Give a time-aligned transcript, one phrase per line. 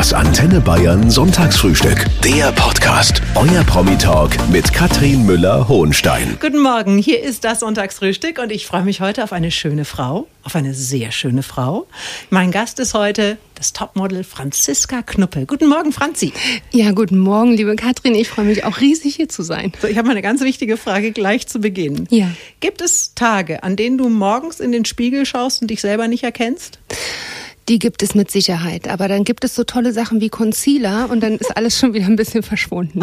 [0.00, 2.06] Das Antenne Bayern Sonntagsfrühstück.
[2.24, 3.20] Der Podcast.
[3.34, 6.38] Euer Promi-Talk mit Katrin Müller-Hohenstein.
[6.40, 10.26] Guten Morgen, hier ist das Sonntagsfrühstück und ich freue mich heute auf eine schöne Frau,
[10.42, 11.86] auf eine sehr schöne Frau.
[12.30, 15.44] Mein Gast ist heute das Topmodel Franziska Knuppel.
[15.44, 16.32] Guten Morgen, Franzi.
[16.70, 18.14] Ja, guten Morgen, liebe Katrin.
[18.14, 19.70] Ich freue mich auch riesig hier zu sein.
[19.82, 22.06] So, ich habe mal eine ganz wichtige Frage gleich zu Beginn.
[22.08, 22.30] Ja.
[22.60, 26.24] Gibt es Tage, an denen du morgens in den Spiegel schaust und dich selber nicht
[26.24, 26.78] erkennst?
[27.70, 28.88] Die gibt es mit Sicherheit.
[28.88, 32.06] Aber dann gibt es so tolle Sachen wie Concealer und dann ist alles schon wieder
[32.06, 33.00] ein bisschen verschwunden.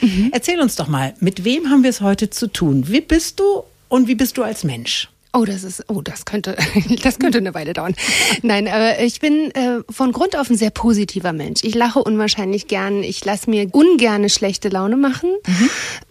[0.00, 0.30] mhm.
[0.32, 2.88] Erzähl uns doch mal, mit wem haben wir es heute zu tun?
[2.88, 5.10] Wie bist du und wie bist du als Mensch?
[5.34, 6.56] Oh, das ist, oh, das könnte,
[7.02, 7.94] das könnte eine Weile dauern.
[8.42, 11.64] Nein, aber ich bin äh, von Grund auf ein sehr positiver Mensch.
[11.64, 13.02] Ich lache unwahrscheinlich gern.
[13.02, 15.30] Ich lasse mir ungerne schlechte Laune machen.
[15.46, 15.70] Mhm.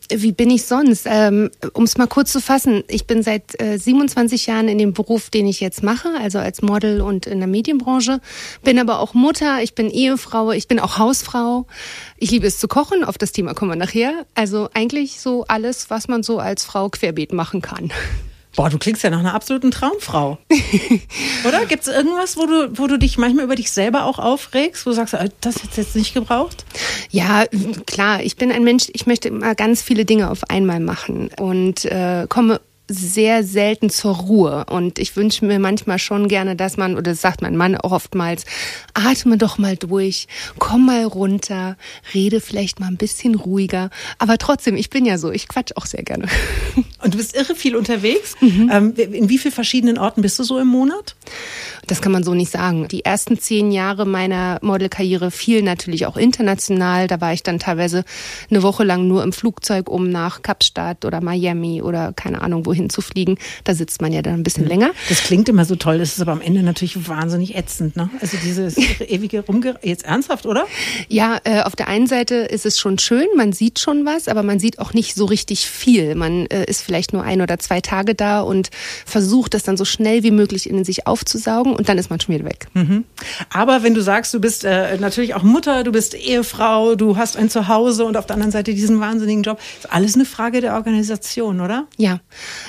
[0.10, 1.06] Wie bin ich sonst?
[1.10, 4.94] Ähm, um es mal kurz zu fassen, ich bin seit äh, 27 Jahren in dem
[4.94, 8.20] Beruf, den ich jetzt mache, also als Model und in der Medienbranche.
[8.64, 11.66] Bin aber auch Mutter, ich bin Ehefrau, ich bin auch Hausfrau.
[12.18, 14.26] Ich liebe es zu kochen, auf das Thema kommen wir nachher.
[14.36, 17.92] Also eigentlich so alles, was man so als Frau querbeet machen kann.
[18.56, 20.38] Boah, du klingst ja nach einer absoluten Traumfrau.
[21.48, 21.66] Oder?
[21.66, 24.92] Gibt es irgendwas, wo du, wo du dich manchmal über dich selber auch aufregst, wo
[24.92, 26.66] du sagst, äh, das hättest jetzt nicht gebraucht?
[27.10, 27.46] Ja,
[27.88, 28.22] klar.
[28.22, 32.28] Ich bin ein Mensch, ich möchte immer ganz viele Dinge auf einmal machen und äh,
[32.30, 34.66] komme sehr selten zur Ruhe.
[34.70, 37.92] Und ich wünsche mir manchmal schon gerne, dass man, oder das sagt mein Mann auch
[37.92, 38.46] oftmals,
[38.94, 40.28] atme doch mal durch,
[40.60, 41.78] komm mal runter,
[42.14, 43.90] rede vielleicht mal ein bisschen ruhiger.
[44.18, 46.28] Aber trotzdem, ich bin ja so, ich quatsch auch sehr gerne.
[47.04, 48.36] Und du bist irre viel unterwegs.
[48.42, 48.70] Mhm.
[48.72, 51.16] Ähm, in wie vielen verschiedenen Orten bist du so im Monat?
[51.88, 52.88] Das kann man so nicht sagen.
[52.88, 57.08] Die ersten zehn Jahre meiner Modelkarriere fielen natürlich auch international.
[57.08, 58.06] Da war ich dann teilweise
[58.50, 62.90] eine Woche lang nur im Flugzeug, um nach Kapstadt oder Miami oder keine Ahnung wohin
[62.90, 63.38] zu fliegen.
[63.64, 64.70] Da sitzt man ja dann ein bisschen mhm.
[64.70, 64.92] länger.
[65.10, 67.96] Das klingt immer so toll, das ist aber am Ende natürlich wahnsinnig ätzend.
[67.96, 68.10] Ne?
[68.22, 69.76] Also dieses ewige Rumge...
[69.82, 70.66] Jetzt ernsthaft, oder?
[71.10, 74.44] Ja, äh, auf der einen Seite ist es schon schön, man sieht schon was, aber
[74.44, 76.16] man sieht auch nicht so richtig viel.
[76.16, 78.70] Man äh, ist vielleicht nur ein oder zwei Tage da und
[79.06, 82.36] versucht das dann so schnell wie möglich in sich aufzusaugen und dann ist man schon
[82.36, 82.68] wieder weg.
[82.74, 83.06] Mhm.
[83.52, 87.38] Aber wenn du sagst, du bist äh, natürlich auch Mutter, du bist Ehefrau, du hast
[87.38, 90.74] ein Zuhause und auf der anderen Seite diesen wahnsinnigen Job, ist alles eine Frage der
[90.76, 91.88] Organisation, oder?
[91.98, 92.20] Ja,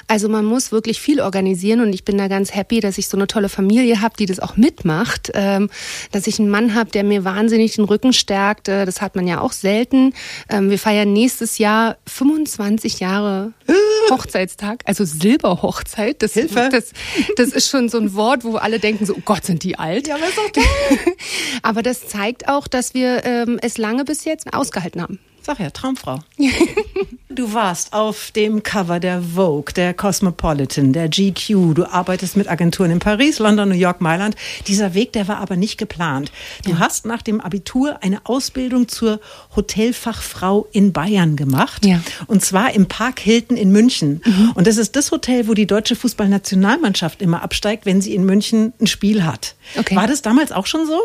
[0.08, 3.16] also man muss wirklich viel organisieren und ich bin da ganz happy, dass ich so
[3.16, 5.70] eine tolle Familie habe, die das auch mitmacht, ähm,
[6.12, 8.68] dass ich einen Mann habe, der mir wahnsinnig den Rücken stärkt.
[8.68, 10.12] Äh, das hat man ja auch selten.
[10.48, 13.52] Ähm, wir feiern nächstes Jahr 25 Jahre
[14.10, 16.22] Hochzeitstag, also Silberhochzeit.
[16.22, 16.68] Das, Hilfe.
[16.70, 16.92] Das,
[17.36, 20.08] das ist schon so ein Wort, wo alle denken so, oh Gott, sind die alt.
[20.08, 20.64] Ja, aber ist doch toll.
[21.62, 25.18] aber das zeigt auch, dass wir ähm, es lange bis jetzt ausgehalten haben.
[25.42, 26.20] Sag ja, Traumfrau.
[27.34, 31.74] Du warst auf dem Cover der Vogue, der Cosmopolitan, der GQ.
[31.74, 34.36] Du arbeitest mit Agenturen in Paris, London, New York, Mailand.
[34.68, 36.30] Dieser Weg, der war aber nicht geplant.
[36.64, 36.78] Du ja.
[36.78, 39.18] hast nach dem Abitur eine Ausbildung zur
[39.56, 41.84] Hotelfachfrau in Bayern gemacht.
[41.84, 42.00] Ja.
[42.28, 44.22] Und zwar im Park Hilton in München.
[44.24, 44.52] Mhm.
[44.54, 48.74] Und das ist das Hotel, wo die deutsche Fußballnationalmannschaft immer absteigt, wenn sie in München
[48.80, 49.56] ein Spiel hat.
[49.76, 49.96] Okay.
[49.96, 51.00] War das damals auch schon so?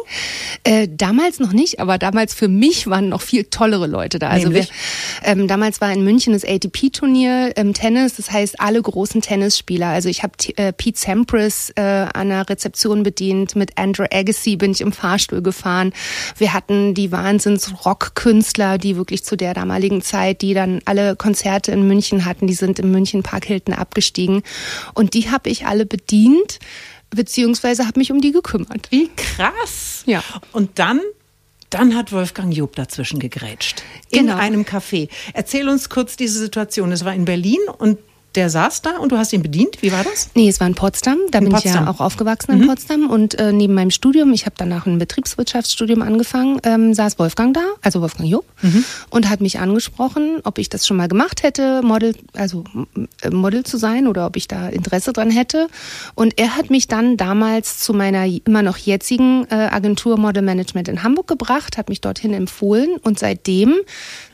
[0.64, 4.30] Äh, damals noch nicht, aber damals für mich waren noch viel tollere Leute da.
[4.30, 4.68] Also wir,
[5.24, 8.18] ähm, damals war in München München das ATP-Turnier im Tennis.
[8.18, 9.88] Das heißt, alle großen Tennisspieler.
[9.88, 13.56] Also ich habe äh, Pete Sampras äh, an der Rezeption bedient.
[13.56, 15.94] Mit Andrew Agassi bin ich im Fahrstuhl gefahren.
[16.38, 21.88] Wir hatten die Wahnsinns-Rock-Künstler, die wirklich zu der damaligen Zeit, die dann alle Konzerte in
[21.88, 24.44] München hatten, die sind im München Park Hilton abgestiegen.
[24.94, 26.60] Und die habe ich alle bedient
[27.12, 28.92] beziehungsweise habe mich um die gekümmert.
[28.92, 30.04] Wie krass.
[30.06, 30.22] Ja.
[30.52, 31.00] Und dann
[31.70, 33.84] dann hat Wolfgang Job dazwischen gegrätscht.
[34.10, 34.38] In genau.
[34.38, 35.10] einem Café.
[35.34, 36.92] Erzähl uns kurz diese Situation.
[36.92, 38.00] Es war in Berlin und
[38.36, 39.82] der saß da und du hast ihn bedient.
[39.82, 40.30] Wie war das?
[40.36, 41.18] Nee, es war in Potsdam.
[41.32, 41.74] Da in bin Potsdam.
[41.74, 42.68] ich ja auch aufgewachsen in mhm.
[42.68, 43.10] Potsdam.
[43.10, 47.64] Und äh, neben meinem Studium, ich habe danach ein Betriebswirtschaftsstudium angefangen, ähm, saß Wolfgang da,
[47.82, 48.86] also Wolfgang Job, mhm.
[49.10, 52.64] und hat mich angesprochen, ob ich das schon mal gemacht hätte, Model, also
[53.22, 55.68] äh, Model zu sein oder ob ich da Interesse dran hätte.
[56.14, 60.88] Und er hat mich dann damals zu meiner immer noch jetzigen äh, Agentur Model Management
[60.88, 63.76] in Hamburg gebracht, hat mich dorthin empfohlen und seitdem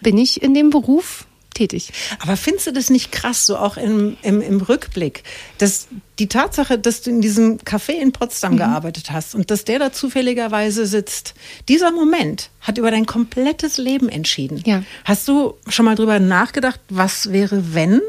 [0.01, 1.25] bin ich in dem Beruf
[1.55, 1.91] tätig.
[2.19, 5.23] Aber findest du das nicht krass, so auch im, im, im Rückblick,
[5.57, 5.87] dass
[6.19, 8.57] die Tatsache, dass du in diesem Café in Potsdam mhm.
[8.57, 11.33] gearbeitet hast und dass der da zufälligerweise sitzt,
[11.67, 14.61] dieser Moment hat über dein komplettes Leben entschieden.
[14.65, 14.83] Ja.
[15.03, 18.01] Hast du schon mal drüber nachgedacht, was wäre, wenn,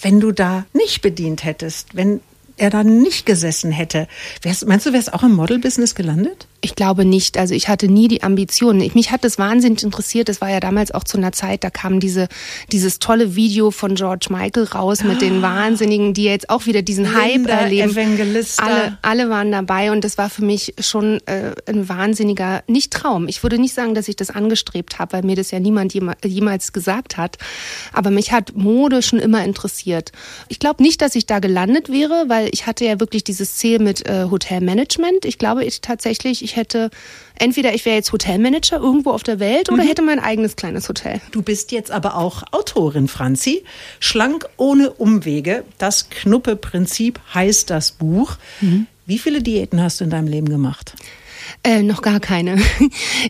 [0.00, 2.20] wenn du da nicht bedient hättest, wenn
[2.56, 4.08] er da nicht gesessen hätte?
[4.42, 6.46] Wärst, meinst du, wärst auch im Model-Business gelandet?
[6.64, 7.36] Ich glaube nicht.
[7.36, 8.80] Also ich hatte nie die Ambitionen.
[8.80, 10.30] Ich, mich hat das wahnsinnig interessiert.
[10.30, 12.26] Das war ja damals auch zu einer Zeit, da kam diese,
[12.72, 17.14] dieses tolle Video von George Michael raus mit den Wahnsinnigen, die jetzt auch wieder diesen
[17.14, 17.90] Hype erleben.
[17.90, 18.64] Evangelista.
[18.64, 23.28] Alle, alle waren dabei und das war für mich schon äh, ein wahnsinniger, nicht Traum.
[23.28, 26.72] Ich würde nicht sagen, dass ich das angestrebt habe, weil mir das ja niemand jemals
[26.72, 27.36] gesagt hat.
[27.92, 30.12] Aber mich hat Mode schon immer interessiert.
[30.48, 33.80] Ich glaube nicht, dass ich da gelandet wäre, weil ich hatte ja wirklich dieses Ziel
[33.80, 35.26] mit äh, Hotelmanagement.
[35.26, 36.90] Ich glaube ich tatsächlich, ich hätte
[37.38, 39.88] entweder ich wäre jetzt Hotelmanager irgendwo auf der Welt oder mhm.
[39.88, 41.20] hätte mein eigenes kleines Hotel.
[41.32, 43.64] Du bist jetzt aber auch Autorin, Franzi.
[44.00, 45.64] Schlank ohne Umwege.
[45.78, 48.36] Das Knuppe-Prinzip heißt das Buch.
[48.60, 48.86] Mhm.
[49.06, 50.94] Wie viele Diäten hast du in deinem Leben gemacht?
[51.62, 52.56] Äh, noch gar keine.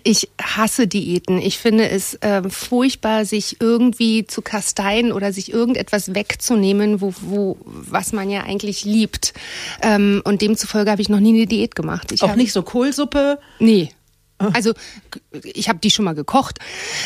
[0.03, 1.39] Ich hasse Diäten.
[1.39, 7.57] Ich finde es äh, furchtbar, sich irgendwie zu kasteien oder sich irgendetwas wegzunehmen, wo, wo,
[7.65, 9.35] was man ja eigentlich liebt.
[9.83, 12.13] Ähm, und demzufolge habe ich noch nie eine Diät gemacht.
[12.13, 13.39] Ich Auch hab, nicht so Kohlsuppe?
[13.59, 13.91] Nee.
[14.53, 14.73] Also
[15.43, 16.59] ich habe die schon mal gekocht,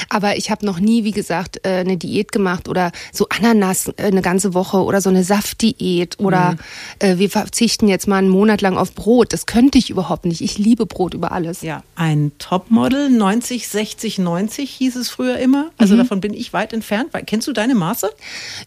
[0.08, 4.04] aber ich habe noch nie, wie gesagt, äh, eine Diät gemacht oder so Ananas äh,
[4.04, 6.58] eine ganze Woche oder so eine Saftdiät oder mhm.
[7.00, 9.32] Äh, wir verzichten jetzt mal einen Monat lang auf Brot.
[9.32, 10.40] Das könnte ich überhaupt nicht.
[10.40, 11.62] Ich liebe Brot über alles.
[11.62, 15.70] Ja, ein Topmodel 90, 60, 90 hieß es früher immer.
[15.78, 15.98] Also mhm.
[15.98, 17.10] davon bin ich weit entfernt.
[17.26, 18.10] Kennst du deine Maße?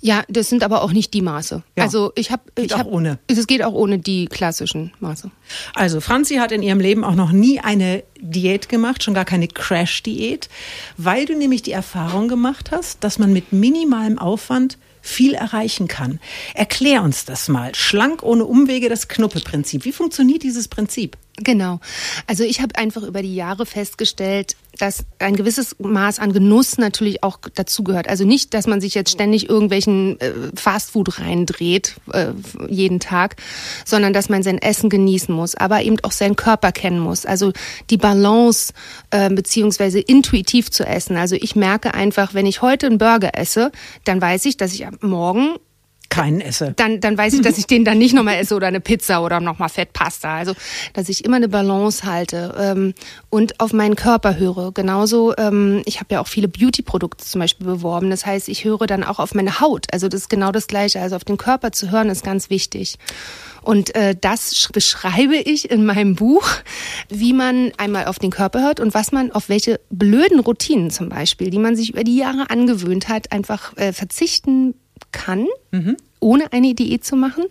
[0.01, 1.63] Ja, das sind aber auch nicht die Maße.
[1.75, 1.83] Ja.
[1.83, 3.19] Also ich habe, ich habe ohne.
[3.27, 5.31] Es geht auch ohne die klassischen Maße.
[5.73, 9.47] Also Franzi hat in ihrem Leben auch noch nie eine Diät gemacht, schon gar keine
[9.47, 10.50] Crash-Diät,
[10.97, 16.19] weil du nämlich die Erfahrung gemacht hast, dass man mit minimalem Aufwand viel erreichen kann.
[16.53, 17.73] Erklär uns das mal.
[17.75, 19.83] Schlank ohne Umwege, das Knuppe-Prinzip.
[19.85, 21.18] Wie funktioniert dieses Prinzip?
[21.38, 21.80] Genau.
[22.28, 27.24] Also ich habe einfach über die Jahre festgestellt, dass ein gewisses Maß an Genuss natürlich
[27.24, 28.07] auch dazugehört.
[28.10, 32.31] Also nicht, dass man sich jetzt ständig irgendwelchen äh, Fastfood reindreht äh,
[32.68, 33.38] jeden Tag,
[33.86, 37.25] sondern dass man sein Essen genießen muss, aber eben auch seinen Körper kennen muss.
[37.25, 37.54] Also
[37.89, 38.74] die Balance
[39.10, 41.16] äh, beziehungsweise intuitiv zu essen.
[41.16, 43.72] Also ich merke einfach, wenn ich heute einen Burger esse,
[44.04, 45.56] dann weiß ich, dass ich morgen
[46.12, 46.74] keinen esse.
[46.75, 49.40] Dann, dann weiß ich, dass ich den dann nicht nochmal esse oder eine Pizza oder
[49.40, 50.36] nochmal Fettpasta.
[50.36, 50.54] Also,
[50.94, 52.94] dass ich immer eine Balance halte ähm,
[53.30, 54.74] und auf meinen Körper höre.
[54.74, 58.10] Genauso, ähm, ich habe ja auch viele Beauty-Produkte zum Beispiel beworben.
[58.12, 59.88] Das heißt, ich höre dann auch auf meine Haut.
[59.92, 61.02] Also das ist genau das Gleiche.
[61.02, 62.98] Also auf den Körper zu hören ist ganz wichtig.
[63.62, 66.48] Und äh, das beschreibe ich in meinem Buch,
[67.10, 71.10] wie man einmal auf den Körper hört und was man auf welche blöden Routinen zum
[71.10, 74.74] Beispiel, die man sich über die Jahre angewöhnt hat, einfach äh, verzichten
[75.12, 75.98] kann, mhm.
[76.19, 77.46] ohne eine Diät zu machen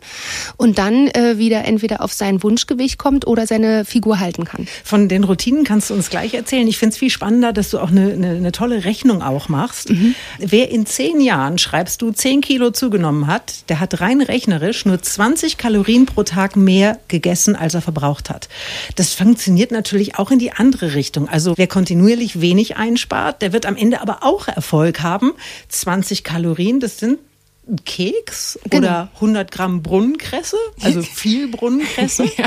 [0.56, 4.66] und dann äh, wieder entweder auf sein Wunschgewicht kommt oder seine Figur halten kann.
[4.84, 6.66] Von den Routinen kannst du uns gleich erzählen.
[6.68, 9.90] Ich finde es viel spannender, dass du auch eine, eine, eine tolle Rechnung auch machst.
[9.90, 10.14] Mhm.
[10.38, 15.00] Wer in zehn Jahren, schreibst du, zehn Kilo zugenommen hat, der hat rein rechnerisch nur
[15.00, 18.48] 20 Kalorien pro Tag mehr gegessen, als er verbraucht hat.
[18.96, 21.28] Das funktioniert natürlich auch in die andere Richtung.
[21.28, 25.32] Also wer kontinuierlich wenig einspart, der wird am Ende aber auch Erfolg haben.
[25.68, 27.18] 20 Kalorien, das sind
[27.84, 28.78] Keks genau.
[28.78, 32.24] oder 100 Gramm Brunnenkresse, also viel Brunnenkresse.
[32.36, 32.46] ja,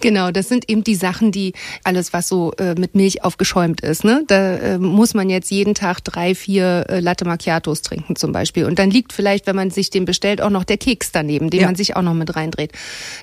[0.00, 1.52] genau, das sind eben die Sachen, die
[1.84, 4.04] alles, was so äh, mit Milch aufgeschäumt ist.
[4.04, 4.24] Ne?
[4.26, 8.64] Da äh, muss man jetzt jeden Tag drei, vier äh, Latte Macchiatos trinken zum Beispiel.
[8.64, 11.60] Und dann liegt vielleicht, wenn man sich den bestellt, auch noch der Keks daneben, den
[11.60, 11.66] ja.
[11.66, 12.72] man sich auch noch mit reindreht.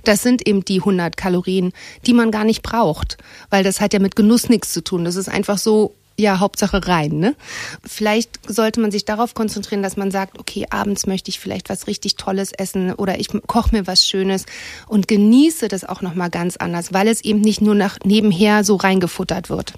[0.03, 1.71] Das sind eben die 100 Kalorien,
[2.05, 3.17] die man gar nicht braucht,
[3.49, 5.05] weil das hat ja mit Genuss nichts zu tun.
[5.05, 7.17] Das ist einfach so ja, Hauptsache rein.
[7.17, 7.35] Ne?
[7.83, 11.87] Vielleicht sollte man sich darauf konzentrieren, dass man sagt, okay, abends möchte ich vielleicht was
[11.87, 14.45] richtig Tolles essen oder ich koche mir was Schönes
[14.87, 18.75] und genieße das auch nochmal ganz anders, weil es eben nicht nur nach nebenher so
[18.75, 19.73] reingefuttert wird.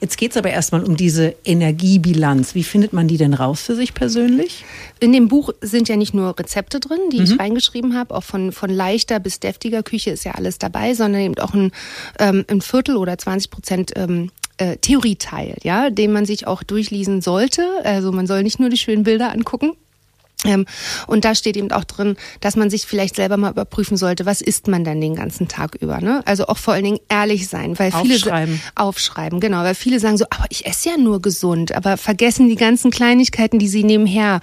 [0.00, 2.54] Jetzt geht es aber erstmal um diese Energiebilanz.
[2.54, 4.64] Wie findet man die denn raus für sich persönlich?
[4.98, 7.24] In dem Buch sind ja nicht nur Rezepte drin, die mhm.
[7.24, 11.20] ich reingeschrieben habe, auch von, von leichter bis deftiger Küche ist ja alles dabei, sondern
[11.20, 11.70] eben auch ein,
[12.18, 17.20] ähm, ein Viertel oder 20 Prozent ähm, äh, Theorieteil, ja, den man sich auch durchlesen
[17.20, 17.62] sollte.
[17.84, 19.72] Also man soll nicht nur die schönen Bilder angucken,
[21.06, 24.42] und da steht eben auch drin, dass man sich vielleicht selber mal überprüfen sollte, was
[24.42, 26.00] isst man denn den ganzen Tag über.
[26.00, 26.22] Ne?
[26.26, 28.60] Also auch vor allen Dingen ehrlich sein, weil viele aufschreiben.
[28.74, 32.56] aufschreiben, genau, weil viele sagen so, aber ich esse ja nur gesund, aber vergessen die
[32.56, 34.40] ganzen Kleinigkeiten, die sie nebenher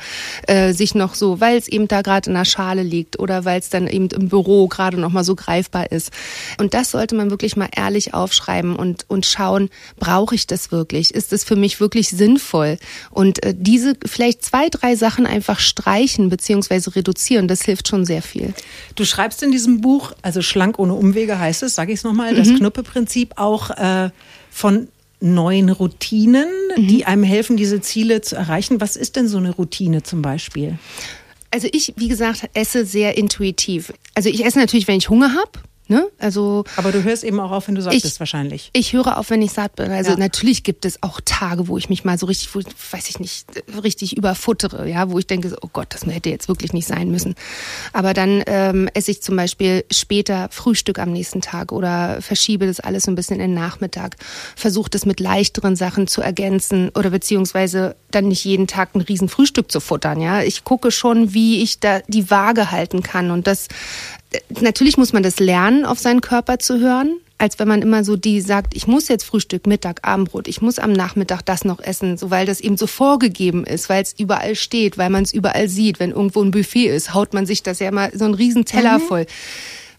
[0.48, 3.60] äh, sich noch so, weil es eben da gerade in der Schale liegt oder weil
[3.60, 6.12] es dann eben im Büro gerade noch mal so greifbar ist.
[6.60, 9.70] Und das sollte man wirklich mal ehrlich aufschreiben und und schauen,
[10.00, 11.14] brauche ich das wirklich?
[11.14, 12.78] Ist es für mich wirklich sinnvoll?
[13.12, 16.92] Und äh, diese vielleicht zwei, drei Sachen einfach streichen bzw.
[16.92, 18.54] reduzieren, das hilft schon sehr viel.
[18.96, 22.34] Du schreibst in diesem Buch, also schlank ohne Umwege heißt es, sage ich es nochmal,
[22.34, 22.38] mhm.
[22.38, 24.10] das Knuppe-Prinzip auch äh,
[24.50, 24.88] von
[25.20, 26.48] neuen Routinen,
[26.78, 26.88] mhm.
[26.88, 28.80] die einem helfen, diese Ziele zu erreichen.
[28.82, 30.78] Was ist denn so eine Routine zum Beispiel?
[31.52, 33.94] Also ich, wie gesagt, esse sehr intuitiv.
[34.16, 35.52] Also ich esse natürlich, wenn ich Hunger habe
[35.90, 36.08] Ne?
[36.18, 38.70] Also, Aber du hörst eben auch auf, wenn du satt Ich- bist, wahrscheinlich.
[38.72, 39.92] ich höre auf, wenn ich satt bin.
[39.92, 40.18] Also Ja.
[40.18, 42.60] natürlich gibt es auch Tage, wo ich mich mal so richtig, wo,
[42.92, 43.46] weiß ich nicht,
[43.84, 47.36] richtig überfuttere, ja, wo ich denke, oh Gott, das hätte jetzt wirklich nicht sein müssen.
[47.92, 52.80] Aber dann ähm, esse ich zum Beispiel später Frühstück am nächsten Tag oder verschiebe das
[52.80, 54.16] alles so ein bisschen in den Nachmittag,
[54.56, 59.28] versuche das mit leichteren Sachen zu ergänzen oder beziehungsweise dann nicht jeden Tag ein riesen
[59.28, 60.42] Frühstück zu futtern, ja.
[60.44, 63.68] Ich gucke schon, wie ich da die Waage halten kann und das
[64.62, 68.16] natürlich muss man das lernen, auf seinen Körper zu hören, als wenn man immer so
[68.16, 72.18] die sagt, ich muss jetzt Frühstück, Mittag, Abendbrot, ich muss am Nachmittag das noch essen,
[72.18, 75.68] so weil das eben so vorgegeben ist, weil es überall steht, weil man es überall
[75.68, 76.00] sieht.
[76.00, 79.00] Wenn irgendwo ein Buffet ist, haut man sich das ja immer so einen riesen Teller
[79.00, 79.26] voll.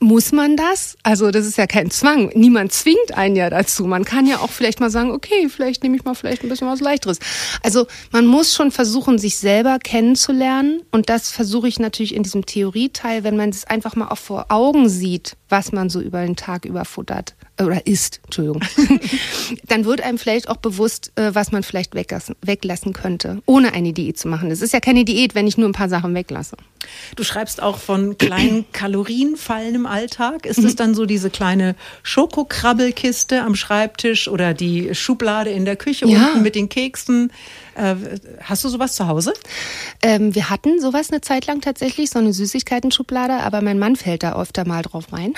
[0.04, 0.98] Muss man das?
[1.02, 2.30] Also das ist ja kein Zwang.
[2.34, 3.86] Niemand zwingt einen ja dazu.
[3.86, 6.68] Man kann ja auch vielleicht mal sagen, okay, vielleicht nehme ich mal vielleicht ein bisschen
[6.68, 7.20] was Leichteres.
[7.62, 10.82] Also man muss schon versuchen, sich selber kennenzulernen.
[10.90, 14.44] Und das versuche ich natürlich in diesem Theorieteil, wenn man das einfach mal auch vor
[14.50, 18.62] Augen sieht, was man so über den Tag überfuttert oder isst, Entschuldigung,
[19.68, 23.92] dann wird einem vielleicht auch bewusst, äh, was man vielleicht weglassen, weglassen könnte, ohne eine
[23.92, 24.50] Diät zu machen.
[24.50, 26.56] Es ist ja keine Diät, wenn ich nur ein paar Sachen weglasse.
[27.16, 30.46] Du schreibst auch von kleinen Kalorienfallen im Alltag.
[30.46, 36.06] Ist es dann so diese kleine Schokokrabbelkiste am Schreibtisch oder die Schublade in der Küche
[36.06, 36.28] Ja.
[36.28, 37.32] unten mit den Keksen?
[37.74, 37.96] Äh,
[38.42, 39.32] hast du sowas zu Hause?
[40.02, 44.22] Ähm, wir hatten sowas eine Zeit lang tatsächlich, so eine Süßigkeiten-Schublade, aber mein Mann fällt
[44.22, 45.34] da öfter mal drauf rein.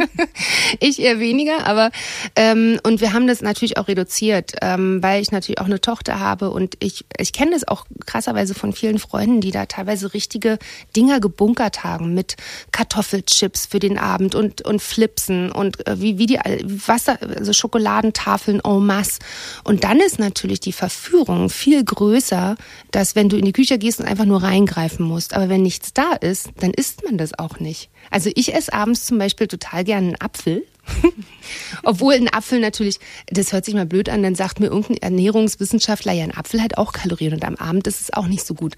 [0.80, 1.90] ich eher weniger, aber
[2.36, 6.20] ähm, und wir haben das natürlich auch reduziert, ähm, weil ich natürlich auch eine Tochter
[6.20, 10.58] habe und ich, ich kenne das auch krasserweise von vielen Freunden, die da teilweise richtige
[10.94, 12.36] Dinger gebunkert haben mit
[12.72, 16.38] Kartoffelchips für den Abend und, und Flipsen und äh, wie, wie die
[16.86, 19.18] Wasser, also Schokoladentafeln en masse.
[19.64, 22.56] Und dann ist natürlich die Verführung viel größer,
[22.90, 25.34] dass wenn du in die Küche gehst und einfach nur reingreifen musst.
[25.34, 27.90] Aber wenn nichts da ist, dann isst man das auch nicht.
[28.10, 30.64] Also ich esse abends zum Beispiel total gerne einen Apfel.
[31.82, 36.12] Obwohl ein Apfel natürlich, das hört sich mal blöd an, dann sagt mir irgendein Ernährungswissenschaftler,
[36.12, 38.74] ja, ein Apfel hat auch Kalorien und am Abend ist es auch nicht so gut.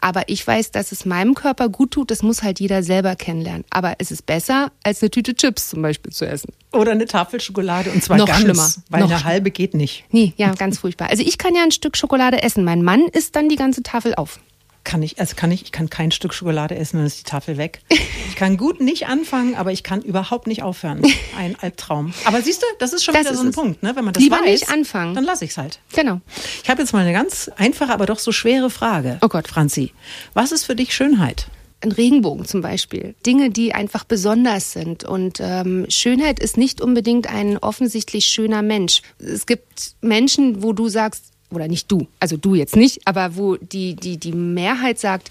[0.00, 3.64] Aber ich weiß, dass es meinem Körper gut tut, das muss halt jeder selber kennenlernen.
[3.70, 6.52] Aber es ist besser, als eine Tüte Chips zum Beispiel zu essen.
[6.72, 8.70] Oder eine Tafel Schokolade und zwar Noch ganz, schlimmer.
[8.90, 10.04] weil Noch eine halbe geht nicht.
[10.10, 11.10] Nee, ja, ganz furchtbar.
[11.10, 12.64] Also ich kann ja ein Stück Schokolade essen.
[12.64, 14.40] Mein Mann isst dann die ganze Tafel auf.
[14.84, 17.56] Kann ich, also kann ich, ich kann kein Stück Schokolade essen, dann ist die Tafel
[17.56, 17.80] weg.
[17.88, 21.02] Ich kann gut nicht anfangen, aber ich kann überhaupt nicht aufhören.
[21.38, 22.12] Ein Albtraum.
[22.26, 23.54] Aber siehst du, das ist schon Das wieder ist so ein es.
[23.56, 23.96] Punkt, ne?
[23.96, 25.14] Wenn man das Lieber weiß, nicht anfangen.
[25.14, 25.80] dann lasse ich es halt.
[25.94, 26.20] Genau.
[26.62, 29.18] Ich habe jetzt mal eine ganz einfache, aber doch so schwere Frage.
[29.22, 29.48] Oh Gott.
[29.48, 29.92] Franzi.
[30.34, 31.46] Was ist für dich Schönheit?
[31.80, 33.14] ein Regenbogen zum Beispiel.
[33.26, 35.04] Dinge, die einfach besonders sind.
[35.04, 39.02] Und ähm, Schönheit ist nicht unbedingt ein offensichtlich schöner Mensch.
[39.18, 43.56] Es gibt Menschen, wo du sagst, oder nicht du, also du jetzt nicht, aber wo
[43.56, 45.30] die, die, die Mehrheit sagt,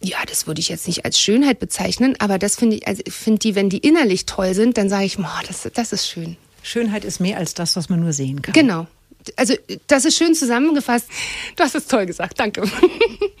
[0.00, 3.14] ja, das würde ich jetzt nicht als Schönheit bezeichnen, aber das finde ich, also ich
[3.14, 6.36] finde die, wenn die innerlich toll sind, dann sage ich, boah, das, das ist schön.
[6.62, 8.52] Schönheit ist mehr als das, was man nur sehen kann.
[8.52, 8.86] Genau.
[9.36, 9.54] Also,
[9.88, 11.06] das ist schön zusammengefasst.
[11.56, 12.62] Du hast es toll gesagt, danke.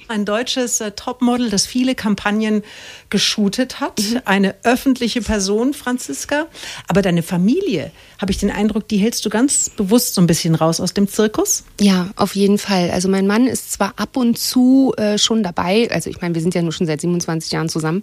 [0.08, 2.62] Ein deutsches äh, Topmodel, das viele Kampagnen
[3.10, 4.00] geshootet hat.
[4.00, 4.20] Mhm.
[4.24, 6.46] Eine öffentliche Person, Franziska.
[6.88, 10.54] Aber deine Familie, habe ich den Eindruck, die hältst du ganz bewusst so ein bisschen
[10.56, 11.64] raus aus dem Zirkus.
[11.80, 12.90] Ja, auf jeden Fall.
[12.90, 16.42] Also mein Mann ist zwar ab und zu äh, schon dabei, also ich meine, wir
[16.42, 18.02] sind ja nur schon seit 27 Jahren zusammen,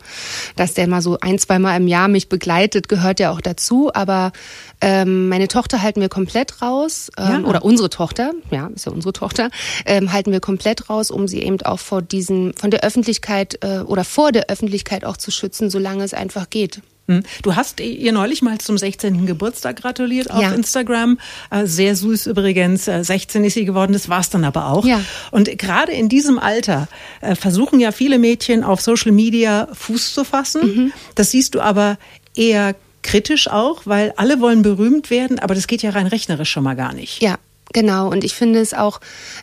[0.55, 4.31] dass der mal so ein, zweimal im Jahr mich begleitet, gehört ja auch dazu, aber
[4.79, 7.49] ähm, meine Tochter halten wir komplett raus, ähm, Ja.
[7.49, 9.49] oder unsere Tochter, ja, ist ja unsere Tochter,
[9.85, 13.79] ähm, halten wir komplett raus, um sie eben auch vor diesen, von der Öffentlichkeit äh,
[13.79, 16.81] oder vor der Öffentlichkeit auch zu schützen, solange es einfach geht.
[17.07, 17.21] Hm.
[17.43, 19.27] Du hast ihr neulich mal zum 16.
[19.27, 20.53] Geburtstag gratuliert auf Ja.
[20.53, 21.19] Instagram.
[21.51, 22.87] Äh, Sehr süß übrigens.
[22.87, 24.85] Äh, 16 ist sie geworden, das war's dann aber auch.
[24.85, 25.01] Ja.
[25.29, 26.87] Und gerade in diesem Alter
[27.21, 30.61] äh, versuchen ja viele Mädchen auf Social Media Fuß zu fassen.
[30.65, 30.93] Mhm.
[31.13, 31.97] Das siehst du aber
[32.35, 32.73] eher
[33.03, 36.75] kritisch auch, weil alle wollen berühmt werden, aber das geht ja rein rechnerisch schon mal
[36.75, 37.21] gar nicht.
[37.21, 37.35] Ja,
[37.75, 38.09] genau.
[38.09, 38.99] Und ich finde es auch,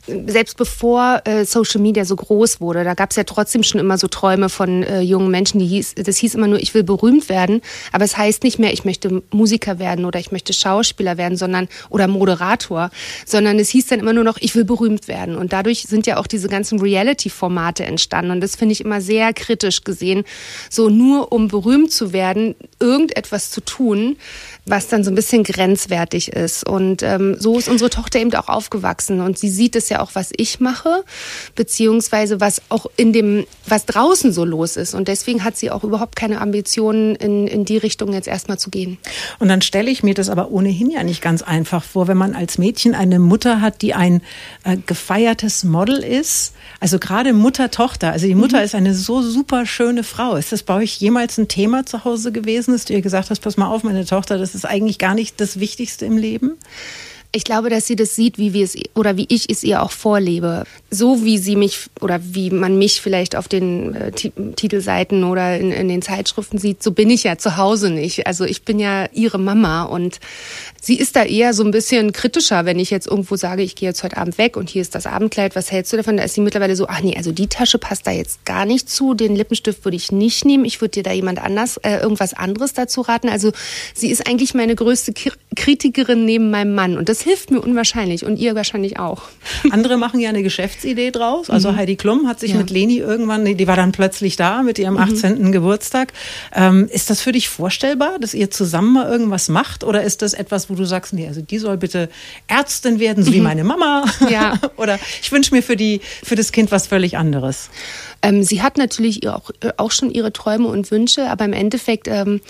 [0.07, 3.99] selbst bevor äh, Social Media so groß wurde, da gab es ja trotzdem schon immer
[3.99, 7.29] so Träume von äh, jungen Menschen, die hieß, das hieß immer nur, ich will berühmt
[7.29, 7.61] werden,
[7.93, 11.69] aber es heißt nicht mehr, ich möchte Musiker werden oder ich möchte Schauspieler werden, sondern
[11.91, 12.91] oder Moderator,
[13.27, 15.37] sondern es hieß dann immer nur noch, ich will berühmt werden.
[15.37, 18.31] Und dadurch sind ja auch diese ganzen Reality-Formate entstanden.
[18.31, 20.25] Und das finde ich immer sehr kritisch gesehen,
[20.71, 24.17] so nur um berühmt zu werden, irgendetwas zu tun,
[24.65, 26.67] was dann so ein bisschen grenzwertig ist.
[26.67, 30.11] Und ähm, so ist unsere Tochter eben auch aufgewachsen und sie sieht es ja auch,
[30.15, 31.05] was ich mache,
[31.57, 34.95] beziehungsweise was auch in dem, was draußen so los ist.
[34.95, 38.71] Und deswegen hat sie auch überhaupt keine Ambitionen, in, in die Richtung jetzt erstmal zu
[38.71, 38.99] gehen.
[39.41, 42.35] Und dann stelle ich mir das aber ohnehin ja nicht ganz einfach vor, wenn man
[42.35, 44.23] als Mädchen eine Mutter hat, die ein
[44.63, 46.55] äh, gefeiertes Model ist.
[46.79, 48.13] Also gerade Mutter-Tochter.
[48.13, 48.65] Also die Mutter mhm.
[48.65, 50.37] ist eine so super schöne Frau.
[50.37, 53.41] Ist das bei euch jemals ein Thema zu Hause gewesen, dass du ihr gesagt hast,
[53.41, 56.59] pass mal auf, meine Tochter, das ist eigentlich gar nicht das Wichtigste im Leben?
[57.35, 59.91] Ich glaube, dass sie das sieht, wie wir es oder wie ich es ihr auch
[59.91, 60.65] vorlebe.
[60.91, 65.73] So wie sie mich oder wie man mich vielleicht auf den äh, Titelseiten oder in,
[65.73, 68.27] in, den Zeitschriften sieht, so bin ich ja zu Hause nicht.
[68.27, 70.21] Also ich bin ja ihre Mama und
[70.83, 73.89] sie ist da eher so ein bisschen kritischer, wenn ich jetzt irgendwo sage, ich gehe
[73.89, 76.17] jetzt heute Abend weg und hier ist das Abendkleid, was hältst du davon?
[76.17, 78.91] Da ist sie mittlerweile so, ach nee, also die Tasche passt da jetzt gar nicht
[78.91, 82.35] zu, den Lippenstift würde ich nicht nehmen, ich würde dir da jemand anders, äh, irgendwas
[82.35, 83.29] anderes dazu raten.
[83.29, 83.53] Also
[83.95, 85.15] sie ist eigentlich meine größte
[85.55, 89.23] Kritikerin neben meinem Mann und das hilft mir unwahrscheinlich und ihr wahrscheinlich auch.
[89.71, 91.49] Andere machen ja eine Geschäftsidee draus.
[91.49, 91.77] Also mhm.
[91.77, 92.57] Heidi Klum hat sich ja.
[92.57, 95.41] mit Leni irgendwann, die war dann plötzlich da mit ihrem 18.
[95.41, 95.53] Mhm.
[95.53, 96.13] Geburtstag.
[96.53, 99.85] Ähm, ist das für dich vorstellbar, dass ihr zusammen mal irgendwas macht?
[99.85, 102.09] Oder ist das etwas, wo du sagst, nee, also die soll bitte
[102.47, 103.35] Ärztin werden, so mhm.
[103.35, 104.05] wie meine Mama?
[104.29, 104.59] Ja.
[104.77, 107.71] Oder ich wünsche mir für, die, für das Kind was völlig anderes.
[108.23, 112.09] Ähm, sie hat natürlich auch, äh, auch schon ihre Träume und Wünsche, aber im Endeffekt
[112.09, 112.41] ähm,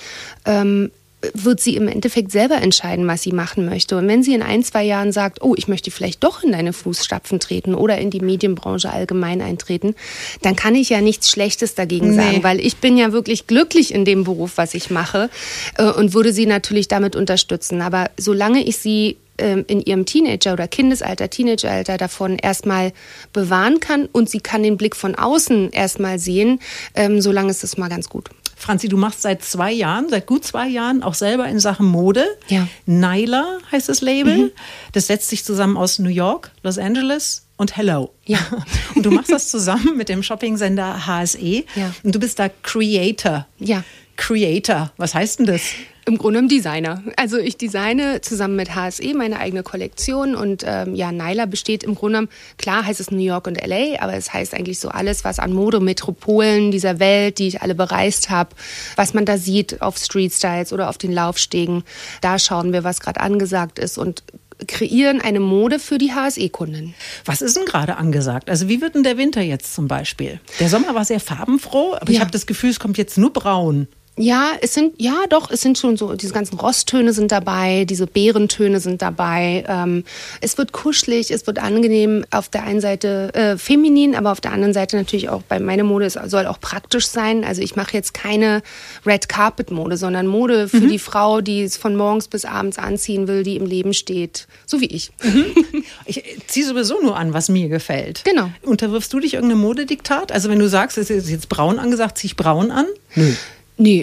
[0.45, 0.91] ähm,
[1.35, 3.97] wird sie im Endeffekt selber entscheiden, was sie machen möchte.
[3.97, 6.73] Und wenn sie in ein, zwei Jahren sagt, oh, ich möchte vielleicht doch in deine
[6.73, 9.95] Fußstapfen treten oder in die Medienbranche allgemein eintreten,
[10.43, 12.17] dann kann ich ja nichts Schlechtes dagegen nee.
[12.17, 15.31] sagen, weil ich bin ja wirklich glücklich in dem Beruf, was ich mache
[15.79, 17.83] äh, und würde sie natürlich damit unterstützen.
[17.83, 22.93] Aber solange ich sie ähm, in ihrem Teenager- oder Kindesalter, Teenageralter davon erstmal
[23.33, 26.61] bewahren kann und sie kann den Blick von außen erstmal sehen,
[26.95, 28.31] ähm, solange ist es mal ganz gut.
[28.63, 32.25] Franzi, du machst seit zwei Jahren, seit gut zwei Jahren auch selber in Sachen Mode.
[32.47, 32.69] Ja.
[32.87, 34.37] Nyla heißt das Label.
[34.37, 34.51] Mhm.
[34.93, 38.13] Das setzt sich zusammen aus New York, Los Angeles und Hello.
[38.25, 38.39] Ja.
[38.95, 41.65] Und du machst das zusammen mit dem Shopping-Sender HSE.
[41.75, 41.93] Ja.
[42.05, 43.49] Und du bist da Creator.
[43.59, 43.83] Ja.
[44.17, 44.93] Creator.
[44.97, 45.63] Was heißt denn das?
[46.05, 47.03] Im Grunde ein Designer.
[47.17, 51.95] Also ich designe zusammen mit HSE meine eigene Kollektion und ähm, ja, Nyla besteht im
[51.95, 52.29] Grunde,
[52.59, 55.53] klar heißt es New York und LA, aber es heißt eigentlich so alles, was an
[55.53, 58.51] Modemetropolen dieser Welt, die ich alle bereist habe,
[58.97, 61.85] was man da sieht auf Street Styles oder auf den Laufstegen,
[62.21, 64.25] da schauen wir, was gerade angesagt ist und
[64.67, 66.95] kreieren eine Mode für die HSE-Kunden.
[67.25, 68.51] Was ist denn gerade angesagt?
[68.51, 70.41] Also wie wird denn der Winter jetzt zum Beispiel?
[70.59, 72.17] Der Sommer war sehr farbenfroh, aber ja.
[72.17, 73.89] ich habe das Gefühl, es kommt jetzt nur braun.
[74.19, 78.07] Ja, es sind, ja doch, es sind schon so, diese ganzen Rosttöne sind dabei, diese
[78.07, 79.65] Beerentöne sind dabei.
[79.67, 80.05] Ähm,
[80.43, 84.53] es wird kuschelig, es wird angenehm, auf der einen Seite äh, feminin, aber auf der
[84.53, 87.43] anderen Seite natürlich auch bei meiner Mode, es soll auch praktisch sein.
[87.43, 88.63] Also ich mache jetzt keine
[89.07, 90.91] Red Carpet Mode, sondern Mode für mhm.
[90.91, 94.47] die Frau, die es von morgens bis abends anziehen will, die im Leben steht.
[94.67, 95.11] So wie ich.
[95.23, 95.47] Mhm.
[96.05, 98.23] Ich ziehe sowieso nur an, was mir gefällt.
[98.25, 98.51] Genau.
[98.63, 100.33] Unterwirfst du dich irgendeinem Modediktat?
[100.33, 102.87] Also wenn du sagst, es ist jetzt braun angesagt, ziehe ich braun an?
[103.15, 103.25] Nö.
[103.25, 103.37] Nee,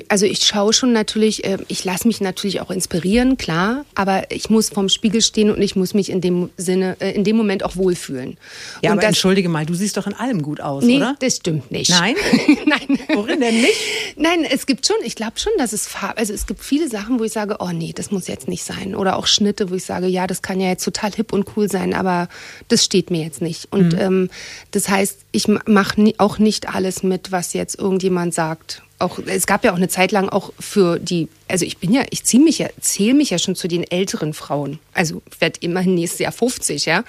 [0.10, 4.50] also ich schaue schon natürlich, äh, ich lasse mich natürlich auch inspirieren, klar, aber ich
[4.50, 7.64] muss vorm Spiegel stehen und ich muss mich in dem Sinne, äh, in dem Moment
[7.64, 8.38] auch wohlfühlen.
[8.82, 11.16] Ja, und aber das, entschuldige mal, du siehst doch in allem gut aus, nee, oder?
[11.20, 11.92] das stimmt nicht.
[11.92, 12.16] Nein?
[12.66, 13.00] Nein.
[13.14, 13.80] Worin denn nicht?
[14.18, 17.20] Nein, es gibt schon, ich glaube schon, dass es Farbe, also es gibt viele Sachen,
[17.20, 18.96] wo ich sage, oh nee, das muss jetzt nicht sein.
[18.96, 21.70] Oder auch Schnitte, wo ich sage, ja, das kann ja jetzt total hip und cool
[21.70, 22.28] sein, aber
[22.68, 23.72] das steht mir jetzt nicht.
[23.72, 24.00] Und mhm.
[24.00, 24.30] ähm,
[24.72, 29.64] das heißt, ich mache auch nicht alles mit, was jetzt irgendjemand sagt auch, es gab
[29.64, 32.60] ja auch eine Zeit lang auch für die, also ich bin ja, ich ziehe mich
[32.60, 34.80] ja, zähle mich ja schon zu den älteren Frauen.
[34.94, 37.04] Also ich werde immerhin nächstes Jahr 50, ja.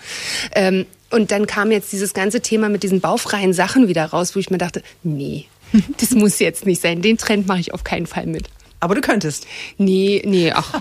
[0.54, 4.40] Ähm, und dann kam jetzt dieses ganze Thema mit diesen baufreien Sachen wieder raus, wo
[4.40, 5.46] ich mir dachte, nee,
[5.98, 7.02] das muss jetzt nicht sein.
[7.02, 8.48] Den Trend mache ich auf keinen Fall mit.
[8.78, 9.46] Aber du könntest.
[9.76, 10.80] Nee, nee, ach.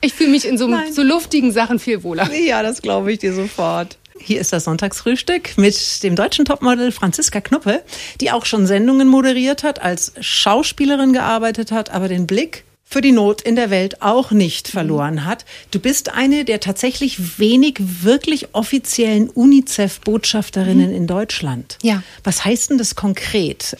[0.00, 2.30] Ich fühle mich in so, so luftigen Sachen viel wohler.
[2.32, 3.96] Ja, das glaube ich dir sofort.
[4.18, 7.82] Hier ist das Sonntagsfrühstück mit dem deutschen Topmodel Franziska Knuppe,
[8.20, 13.10] die auch schon Sendungen moderiert hat, als Schauspielerin gearbeitet hat, aber den Blick für die
[13.10, 15.44] Not in der Welt auch nicht verloren hat.
[15.72, 20.96] Du bist eine der tatsächlich wenig wirklich offiziellen UNICEF-Botschafterinnen mhm.
[20.96, 21.78] in Deutschland.
[21.82, 22.04] Ja.
[22.22, 23.76] Was heißt denn das konkret?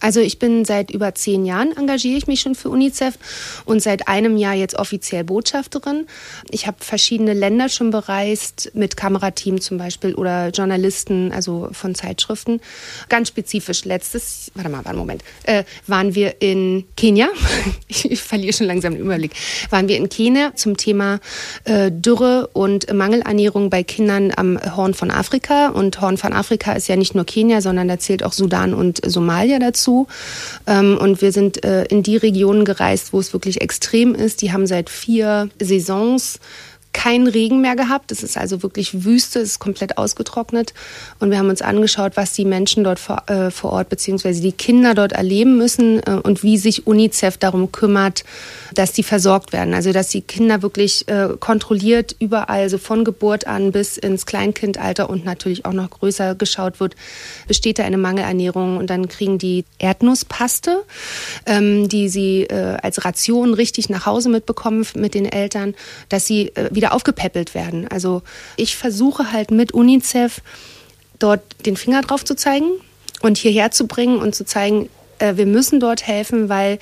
[0.00, 3.18] Also ich bin seit über zehn Jahren engagiere ich mich schon für UNICEF
[3.66, 6.06] und seit einem Jahr jetzt offiziell Botschafterin.
[6.50, 12.60] Ich habe verschiedene Länder schon bereist mit Kamerateam zum Beispiel oder Journalisten, also von Zeitschriften.
[13.10, 17.28] Ganz spezifisch letztes, warte mal, warte Moment, äh, waren wir in Kenia.
[17.88, 19.32] ich verliere verliere schon langsam den Überblick,
[19.70, 21.20] waren wir in Kenia zum Thema
[21.64, 25.68] äh, Dürre und Mangelernährung bei Kindern am Horn von Afrika.
[25.68, 29.00] Und Horn von Afrika ist ja nicht nur Kenia, sondern da zählt auch Sudan und
[29.04, 30.06] Somalia dazu.
[30.66, 34.42] Ähm, und wir sind äh, in die Regionen gereist, wo es wirklich extrem ist.
[34.42, 36.38] Die haben seit vier Saisons
[36.96, 38.10] keinen Regen mehr gehabt.
[38.10, 40.72] Es ist also wirklich Wüste, es ist komplett ausgetrocknet.
[41.20, 44.52] Und wir haben uns angeschaut, was die Menschen dort vor, äh, vor Ort beziehungsweise die
[44.52, 48.24] Kinder dort erleben müssen äh, und wie sich UNICEF darum kümmert,
[48.72, 49.74] dass die versorgt werden.
[49.74, 55.10] Also dass die Kinder wirklich äh, kontrolliert überall, so von Geburt an bis ins Kleinkindalter
[55.10, 56.96] und natürlich auch noch größer geschaut wird,
[57.46, 60.82] besteht da eine Mangelernährung und dann kriegen die Erdnusspaste,
[61.44, 65.74] ähm, die sie äh, als Ration richtig nach Hause mitbekommen mit den Eltern,
[66.08, 67.88] dass sie äh, wieder wieder aufgepäppelt werden.
[67.88, 68.22] Also
[68.56, 70.40] ich versuche halt mit UNICEF
[71.18, 72.66] dort den Finger drauf zu zeigen
[73.22, 76.78] und hierher zu bringen und zu zeigen, äh, wir müssen dort helfen, weil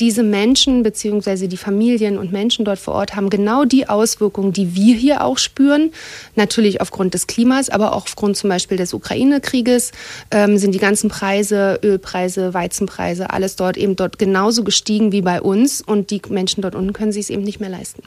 [0.00, 1.46] diese Menschen bzw.
[1.46, 5.38] die Familien und Menschen dort vor Ort haben genau die Auswirkungen, die wir hier auch
[5.38, 5.92] spüren.
[6.34, 9.92] Natürlich aufgrund des Klimas, aber auch aufgrund zum Beispiel des Ukraine-Krieges
[10.30, 15.40] ähm, sind die ganzen Preise, Ölpreise, Weizenpreise, alles dort eben dort genauso gestiegen wie bei
[15.40, 18.02] uns und die Menschen dort unten können sich es eben nicht mehr leisten.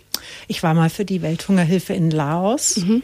[0.47, 2.77] Ich war mal für die Welthungerhilfe in Laos.
[2.77, 3.03] Mhm.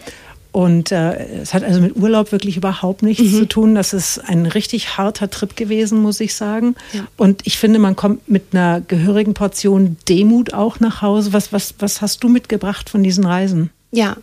[0.53, 3.37] Und äh, es hat also mit Urlaub wirklich überhaupt nichts mhm.
[3.39, 3.75] zu tun.
[3.75, 6.75] Das ist ein richtig harter Trip gewesen, muss ich sagen.
[6.93, 7.07] Ja.
[7.17, 11.33] Und ich finde, man kommt mit einer gehörigen Portion Demut auch nach Hause.
[11.33, 13.71] Was, was, was hast du mitgebracht von diesen Reisen?
[13.89, 14.17] Ja,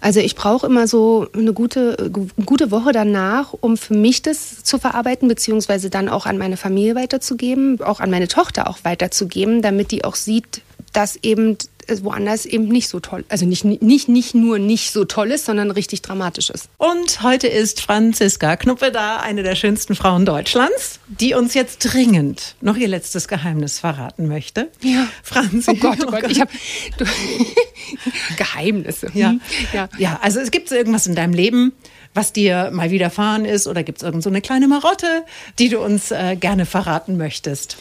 [0.00, 2.10] also ich brauche immer so eine gute,
[2.44, 6.96] gute Woche danach, um für mich das zu verarbeiten, beziehungsweise dann auch an meine Familie
[6.96, 11.58] weiterzugeben, auch an meine Tochter auch weiterzugeben, damit die auch sieht, dass eben
[12.02, 15.70] woanders eben nicht so toll, also nicht, nicht, nicht nur nicht so toll ist, sondern
[15.70, 16.68] richtig dramatisch ist.
[16.76, 22.56] Und heute ist Franziska Knuppe da, eine der schönsten Frauen Deutschlands, die uns jetzt dringend
[22.60, 24.70] noch ihr letztes Geheimnis verraten möchte.
[24.82, 25.08] Ja.
[25.22, 25.70] Franzi.
[25.70, 26.50] Oh Gott, oh Gott, ich habe
[28.36, 29.10] Geheimnisse.
[29.14, 29.30] Ja.
[29.30, 29.40] Hm.
[29.72, 29.88] ja.
[29.98, 31.72] Ja, also es gibt irgendwas in deinem Leben,
[32.14, 35.24] was dir mal widerfahren ist oder gibt es irgend so eine kleine Marotte,
[35.58, 37.78] die du uns äh, gerne verraten möchtest?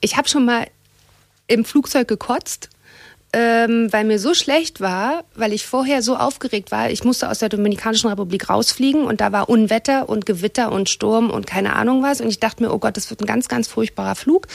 [0.00, 0.66] Ich habe schon mal
[1.46, 2.70] im Flugzeug gekotzt,
[3.34, 6.90] ähm, weil mir so schlecht war, weil ich vorher so aufgeregt war.
[6.90, 11.30] Ich musste aus der Dominikanischen Republik rausfliegen und da war Unwetter und Gewitter und Sturm
[11.30, 12.20] und keine Ahnung was.
[12.20, 14.46] Und ich dachte mir, oh Gott, das wird ein ganz, ganz furchtbarer Flug.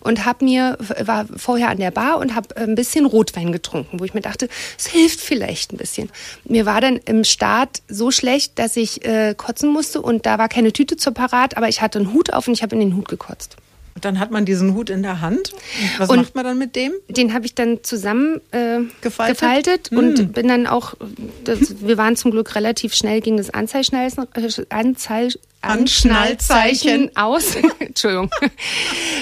[0.00, 4.04] Und hab mir, war vorher an der Bar und habe ein bisschen Rotwein getrunken, wo
[4.04, 6.10] ich mir dachte, es hilft vielleicht ein bisschen.
[6.44, 10.50] Mir war dann im Start so schlecht, dass ich äh, kotzen musste und da war
[10.50, 12.96] keine Tüte zur Parat, aber ich hatte einen Hut auf und ich habe in den
[12.96, 13.56] Hut gekotzt.
[13.96, 15.54] Und dann hat man diesen Hut in der Hand.
[15.96, 16.92] Was und macht man dann mit dem?
[17.08, 19.96] Den habe ich dann zusammen äh, gefaltet, gefaltet mm.
[19.96, 20.92] und bin dann auch,
[21.44, 27.56] das, wir waren zum Glück relativ schnell gegen das Anzeigschnalzen, äh, Anzeig, Anschnallzeichen aus.
[27.78, 28.30] Entschuldigung.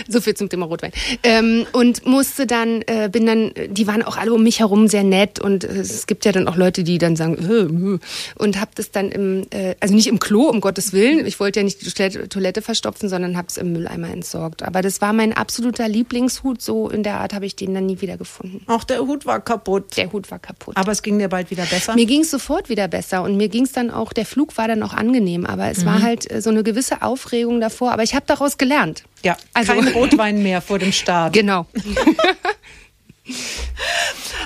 [0.08, 0.92] so viel zum Thema Rotwein.
[1.22, 5.04] Ähm, und musste dann, äh, bin dann, die waren auch alle um mich herum sehr
[5.04, 8.70] nett und äh, es gibt ja dann auch Leute, die dann sagen, äh, und habe
[8.74, 11.26] das dann im, äh, also nicht im Klo, um Gottes Willen.
[11.26, 14.62] Ich wollte ja nicht die Toilette, verstopfen, sondern habe es im Mülleimer entsorgt.
[14.62, 16.60] Aber das war mein absoluter Lieblingshut.
[16.60, 18.62] So in der Art habe ich den dann nie wieder gefunden.
[18.66, 19.96] Auch der Hut war kaputt.
[19.96, 20.76] Der Hut war kaputt.
[20.76, 21.94] Aber es ging dir bald wieder besser?
[21.94, 24.66] Mir ging es sofort wieder besser und mir ging es dann auch, der Flug war
[24.66, 25.86] dann auch angenehm, aber es mhm.
[25.86, 29.04] war halt äh, so eine gewisse Aufregung davor, aber ich habe daraus gelernt.
[29.22, 31.32] Ja, also kein Rotwein mehr vor dem Start.
[31.32, 31.66] Genau.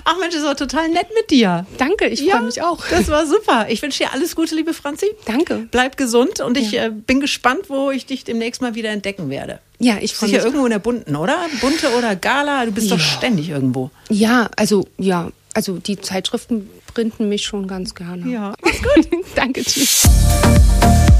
[0.04, 1.66] Ach Mensch, das war total nett mit dir.
[1.78, 2.84] Danke, ich ja, freue mich auch.
[2.88, 3.66] Das war super.
[3.68, 5.06] Ich wünsche dir alles Gute, liebe Franzi.
[5.26, 5.66] Danke.
[5.70, 9.58] Bleib gesund und ich äh, bin gespannt, wo ich dich demnächst mal wieder entdecken werde.
[9.80, 10.36] Ja, ich freue mich.
[10.36, 11.36] Sicher irgendwo in der bunten, oder?
[11.60, 12.64] Bunte oder Gala?
[12.66, 12.96] Du bist ja.
[12.96, 13.90] doch ständig irgendwo.
[14.08, 18.30] Ja, also ja, also die Zeitschriften printen mich schon ganz gerne.
[18.30, 19.08] Ja, mach's gut.
[19.34, 20.08] Danke, tschüss.